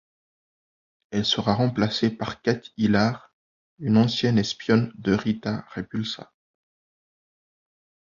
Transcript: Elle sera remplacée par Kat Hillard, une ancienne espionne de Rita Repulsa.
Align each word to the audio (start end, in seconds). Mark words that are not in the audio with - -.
Elle 1.11 1.25
sera 1.27 1.53
remplacée 1.53 2.09
par 2.09 2.41
Kat 2.41 2.61
Hillard, 2.75 3.35
une 3.77 3.97
ancienne 3.97 4.39
espionne 4.39 4.91
de 4.95 5.13
Rita 5.13 5.63
Repulsa. 5.75 6.33